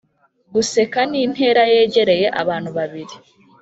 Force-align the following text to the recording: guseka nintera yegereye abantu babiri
guseka 0.53 0.99
nintera 1.09 1.63
yegereye 1.73 2.27
abantu 2.41 2.69
babiri 2.77 3.15